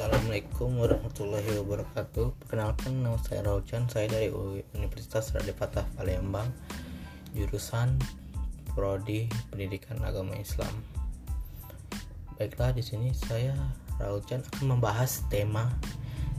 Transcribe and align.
Assalamualaikum 0.00 0.80
warahmatullahi 0.80 1.60
wabarakatuh. 1.60 2.32
Perkenalkan 2.40 3.04
nama 3.04 3.20
saya 3.20 3.44
Raucan 3.44 3.84
Saya 3.84 4.08
dari 4.08 4.32
Universitas 4.72 5.28
Raden 5.36 5.52
Fatah 5.52 5.84
Palembang 5.92 6.48
Jurusan 7.36 8.00
Prodi 8.72 9.28
Pendidikan 9.52 10.00
Agama 10.00 10.32
Islam. 10.40 10.72
Baiklah 12.40 12.72
di 12.72 12.80
sini 12.80 13.12
saya 13.12 13.52
Raucan 14.00 14.40
akan 14.40 14.80
membahas 14.80 15.20
tema 15.28 15.68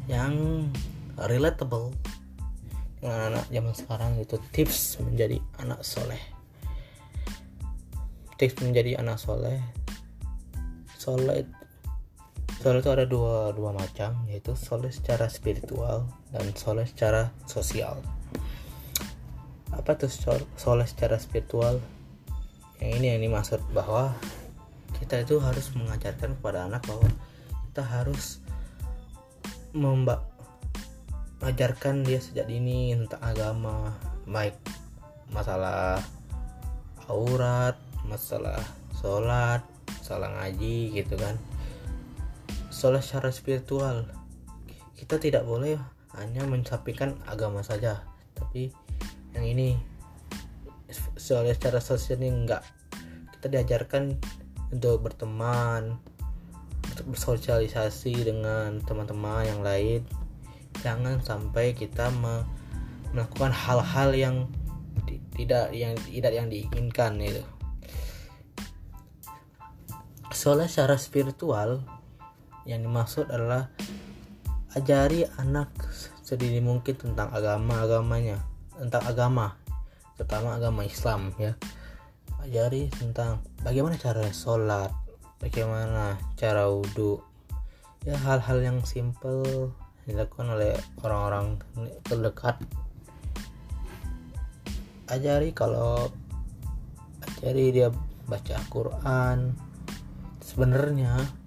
yang 0.09 0.65
relatable 1.29 1.93
dengan 2.97 3.29
anak 3.29 3.45
zaman 3.45 3.73
sekarang 3.77 4.13
itu 4.17 4.41
tips 4.57 4.97
menjadi 5.05 5.37
anak 5.61 5.85
soleh. 5.85 6.17
Tips 8.41 8.57
menjadi 8.57 8.97
anak 8.97 9.21
soleh. 9.21 9.61
Soleh 10.97 11.45
soleh 12.61 12.85
itu 12.85 12.93
ada 12.93 13.09
dua 13.09 13.49
dua 13.57 13.73
macam 13.73 14.21
yaitu 14.29 14.53
soleh 14.53 14.93
secara 14.93 15.25
spiritual 15.33 16.05
dan 16.29 16.45
soleh 16.53 16.85
secara 16.85 17.33
sosial. 17.49 17.97
Apa 19.73 19.97
tuh 19.97 20.13
soleh 20.61 20.85
secara 20.85 21.17
spiritual? 21.17 21.81
Yang 22.77 22.91
ini 23.01 23.05
yang 23.17 23.21
dimaksud 23.25 23.65
bahwa 23.73 24.13
kita 25.01 25.25
itu 25.25 25.41
harus 25.41 25.73
mengajarkan 25.73 26.37
kepada 26.37 26.69
anak 26.69 26.85
bahwa 26.85 27.09
kita 27.73 27.81
harus 27.81 28.45
memba 29.73 30.21
ajarkan 31.41 32.05
dia 32.05 32.21
sejak 32.21 32.45
dini 32.45 32.93
tentang 32.93 33.21
agama 33.25 33.97
baik 34.29 34.53
masalah 35.33 35.97
aurat 37.09 37.73
masalah 38.05 38.61
sholat 39.01 39.65
masalah 39.97 40.29
ngaji 40.37 40.93
gitu 40.93 41.17
kan 41.17 41.33
soal 42.81 42.97
secara 42.97 43.29
spiritual. 43.29 44.09
Kita 44.97 45.21
tidak 45.21 45.45
boleh 45.45 45.77
hanya 46.17 46.41
mencapikan 46.49 47.13
agama 47.29 47.61
saja. 47.61 48.01
Tapi 48.33 48.73
yang 49.37 49.45
ini 49.45 49.77
soal 51.13 51.45
secara 51.53 51.77
sosial 51.77 52.17
ini 52.25 52.33
enggak. 52.33 52.65
Kita 53.37 53.53
diajarkan 53.53 54.17
untuk 54.73 55.05
berteman 55.05 56.01
untuk 56.89 57.13
bersosialisasi 57.13 58.17
dengan 58.25 58.81
teman-teman 58.81 59.45
yang 59.45 59.61
lain. 59.61 60.01
Jangan 60.81 61.21
sampai 61.21 61.77
kita 61.77 62.09
me 62.09 62.41
melakukan 63.13 63.53
hal-hal 63.53 64.09
yang 64.17 64.35
tidak 65.37 65.69
yang 65.69 65.93
tidak 66.09 66.33
yang 66.33 66.47
diinginkan 66.47 67.19
itu 67.19 67.43
soalnya 70.31 70.71
secara 70.71 70.95
spiritual 70.95 71.83
yang 72.65 72.85
dimaksud 72.85 73.29
adalah 73.31 73.69
ajari 74.77 75.27
anak 75.41 75.73
sedini 76.21 76.63
mungkin 76.63 76.95
tentang 76.95 77.27
agama 77.35 77.83
agamanya 77.83 78.39
tentang 78.79 79.03
agama 79.03 79.45
terutama 80.15 80.53
agama 80.53 80.85
Islam 80.85 81.33
ya. 81.41 81.57
Ajari 82.41 82.89
tentang 82.93 83.41
bagaimana 83.61 83.97
cara 83.97 84.25
sholat 84.33 84.89
bagaimana 85.41 86.17
cara 86.37 86.69
wudhu 86.69 87.21
ya 88.05 88.17
hal-hal 88.17 88.61
yang 88.61 88.81
simple 88.85 89.73
dilakukan 90.05 90.57
oleh 90.57 90.73
orang-orang 91.05 91.61
terdekat. 92.05 92.57
Ajari 95.09 95.53
kalau 95.53 96.09
ajari 97.25 97.73
dia 97.73 97.89
baca 98.29 98.57
Quran. 98.69 99.57
Sebenarnya 100.41 101.40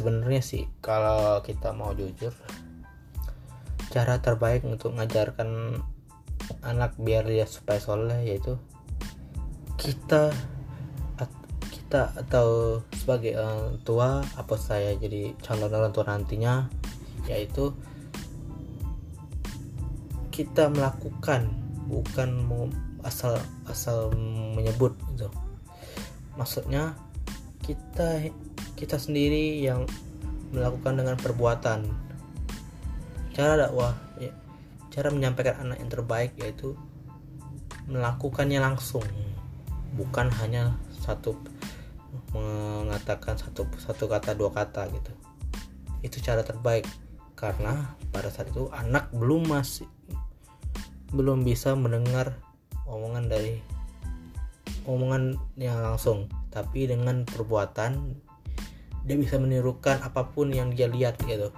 sebenarnya 0.00 0.40
sih 0.40 0.64
kalau 0.80 1.44
kita 1.44 1.76
mau 1.76 1.92
jujur 1.92 2.32
cara 3.92 4.16
terbaik 4.24 4.64
untuk 4.64 4.96
mengajarkan 4.96 5.76
anak 6.64 6.96
biar 6.96 7.28
dia 7.28 7.44
supaya 7.44 7.76
soleh 7.76 8.24
yaitu 8.24 8.56
kita 9.76 10.32
kita 11.68 12.16
atau 12.16 12.80
sebagai 12.96 13.36
orang 13.36 13.82
tua 13.84 14.24
apa 14.40 14.54
saya 14.56 14.96
jadi 14.96 15.36
calon 15.44 15.68
orang 15.68 15.92
tua 15.92 16.08
nantinya 16.08 16.70
yaitu 17.28 17.76
kita 20.32 20.72
melakukan 20.72 21.52
bukan 21.90 22.46
asal 23.02 23.36
asal 23.66 24.14
menyebut 24.56 24.94
gitu. 25.12 25.28
Maksudnya 26.38 26.94
kita 27.60 28.30
kita 28.80 28.96
sendiri 28.96 29.60
yang 29.60 29.84
melakukan 30.56 30.96
dengan 30.96 31.20
perbuatan. 31.20 31.84
Cara 33.36 33.60
dakwah 33.60 33.92
ya, 34.16 34.32
cara 34.88 35.12
menyampaikan 35.12 35.60
anak 35.60 35.84
yang 35.84 35.92
terbaik 35.92 36.32
yaitu 36.40 36.72
melakukannya 37.84 38.56
langsung. 38.56 39.04
Bukan 40.00 40.32
hanya 40.40 40.80
satu 40.96 41.36
mengatakan 42.32 43.36
satu 43.36 43.68
satu 43.76 44.08
kata 44.08 44.32
dua 44.32 44.48
kata 44.48 44.88
gitu. 44.88 45.12
Itu 46.00 46.24
cara 46.24 46.40
terbaik 46.40 46.88
karena 47.36 47.92
pada 48.08 48.32
saat 48.32 48.48
itu 48.48 48.72
anak 48.72 49.12
belum 49.12 49.44
masih 49.44 49.84
belum 51.12 51.44
bisa 51.44 51.76
mendengar 51.76 52.32
omongan 52.88 53.28
dari 53.28 53.60
omongan 54.88 55.36
yang 55.60 55.84
langsung. 55.84 56.32
Tapi 56.48 56.88
dengan 56.90 57.22
perbuatan 57.28 58.29
dia 59.04 59.16
bisa 59.16 59.40
menirukan 59.40 60.00
apa 60.04 60.28
pun 60.28 60.52
yang 60.52 60.72
dia 60.72 60.86
lihat 60.86 61.16
gitu. 61.24 61.48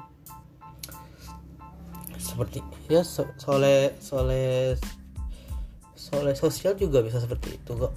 Seperti 2.17 2.63
ya 2.87 3.03
so, 3.03 3.27
soleh 3.37 3.93
soleh 3.99 4.79
soleh 5.99 6.35
sosial 6.39 6.79
juga 6.79 7.03
bisa 7.03 7.19
seperti 7.19 7.59
itu 7.59 7.73
kok. 7.77 7.93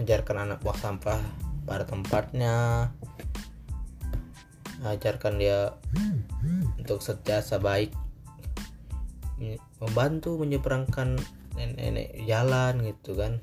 Ajarkan 0.00 0.48
anak 0.48 0.60
buang 0.60 0.78
sampah 0.78 1.20
pada 1.64 1.86
tempatnya. 1.86 2.88
Ajarkan 4.82 5.38
dia 5.38 5.78
untuk 6.78 7.00
setiasa 7.00 7.62
baik. 7.62 7.94
Membantu 9.82 10.38
menyeberangkan 10.38 11.18
nenek-nenek 11.54 12.26
jalan 12.26 12.82
gitu 12.82 13.14
kan. 13.14 13.38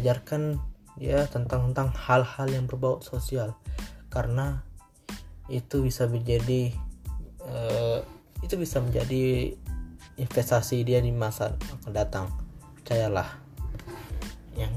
Ajarkan 0.00 0.60
ya 1.00 1.24
tentang 1.24 1.72
tentang 1.72 1.88
hal-hal 1.96 2.46
yang 2.52 2.68
berbau 2.68 3.00
sosial. 3.00 3.56
Karena 4.12 4.60
itu 5.48 5.80
bisa 5.80 6.04
menjadi 6.04 6.76
uh, 7.42 8.04
itu 8.44 8.54
bisa 8.60 8.84
menjadi 8.84 9.56
investasi 10.20 10.84
dia 10.84 11.00
di 11.00 11.08
masa 11.10 11.56
akan 11.80 11.92
datang. 11.96 12.28
Percayalah. 12.76 13.40
Yang 14.52 14.76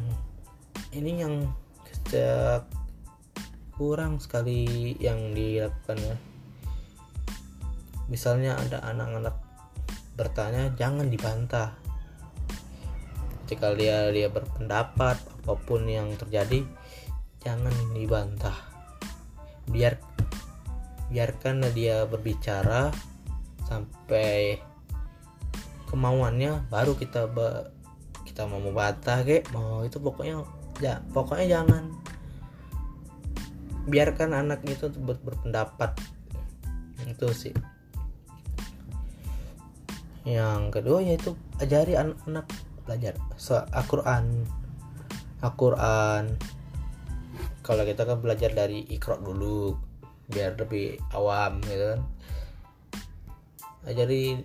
ini 0.96 1.12
yang 1.20 1.52
sejak 1.92 2.64
kurang 3.76 4.24
sekali 4.24 4.96
yang 5.04 5.36
dilakukan 5.36 6.00
ya. 6.00 6.16
Misalnya 8.08 8.56
ada 8.56 8.80
anak-anak 8.88 9.36
bertanya 10.16 10.72
jangan 10.80 11.12
dibantah. 11.12 11.76
Ketika 13.44 13.76
dia 13.76 14.08
dia 14.14 14.32
berpendapat 14.32 15.33
apa 15.44 15.60
pun 15.60 15.84
yang 15.84 16.16
terjadi 16.16 16.64
jangan 17.44 17.76
dibantah. 17.92 18.56
Biar 19.68 20.00
biarkan 21.12 21.68
dia 21.76 22.08
berbicara 22.08 22.96
sampai 23.68 24.64
kemauannya 25.92 26.72
baru 26.72 26.96
kita 26.96 27.28
be, 27.28 27.68
kita 28.24 28.48
mau 28.48 28.64
membantah 28.64 29.22
kek 29.28 29.52
mau 29.52 29.84
itu 29.84 30.00
pokoknya 30.00 30.48
ya 30.80 31.04
pokoknya 31.12 31.60
jangan. 31.60 31.92
Biarkan 33.84 34.32
anak 34.32 34.64
itu 34.64 34.88
ber, 34.96 35.20
berpendapat. 35.20 36.00
Itu 37.04 37.36
sih. 37.36 37.52
Yang 40.24 40.80
kedua 40.80 41.04
yaitu 41.04 41.36
ajari 41.60 42.00
anak-anak 42.00 42.48
belajar 42.88 43.20
Al-Quran 43.76 44.48
Al-Quran. 45.44 46.40
Kalau 47.64 47.84
kita 47.84 48.08
kan 48.08 48.24
belajar 48.24 48.56
dari 48.56 48.88
ikro 48.88 49.20
dulu 49.20 49.76
biar 50.32 50.56
lebih 50.56 50.96
awam 51.12 51.60
gitu 51.68 51.96
kan? 51.96 52.02
Ajari 53.84 54.40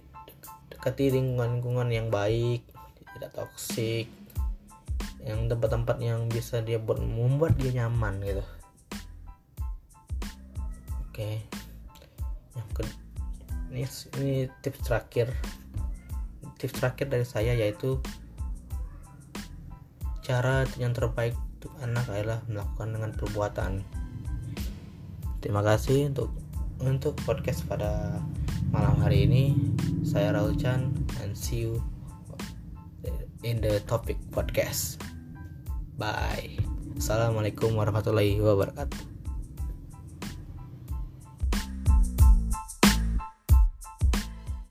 dekati 0.74 1.14
lingkungan-lingkungan 1.14 1.88
yang 1.94 2.10
baik 2.10 2.66
tidak 3.18 3.34
toksik 3.34 4.06
yang 5.26 5.50
tempat-tempat 5.50 5.98
yang 5.98 6.30
bisa 6.30 6.62
dia 6.62 6.78
buat 6.78 7.02
membuat 7.02 7.58
dia 7.58 7.82
nyaman 7.82 8.22
gitu. 8.22 8.44
Oke. 11.10 11.42
Yang 12.54 12.68
ke 12.74 12.82
ini, 13.74 13.84
ini 14.22 14.32
tips 14.62 14.80
terakhir. 14.86 15.34
Tips 16.62 16.78
terakhir 16.78 17.06
dari 17.10 17.26
saya 17.26 17.52
yaitu 17.58 17.98
cara 20.28 20.68
yang 20.76 20.92
terbaik 20.92 21.32
untuk 21.56 21.72
anak 21.80 22.04
adalah 22.12 22.44
melakukan 22.44 22.88
dengan 22.92 23.10
perbuatan. 23.16 23.72
Terima 25.40 25.64
kasih 25.64 26.12
untuk 26.12 26.28
untuk 26.84 27.16
podcast 27.24 27.64
pada 27.64 28.20
malam 28.68 29.00
hari 29.00 29.24
ini. 29.24 29.56
Saya 30.04 30.36
Raul 30.36 30.52
Chan 30.60 30.92
and 31.24 31.32
see 31.32 31.64
you 31.64 31.80
in 33.40 33.64
the 33.64 33.80
topic 33.88 34.20
podcast. 34.28 35.00
Bye. 35.96 36.60
Assalamualaikum 37.00 37.72
warahmatullahi 37.72 38.36
wabarakatuh 38.36 39.17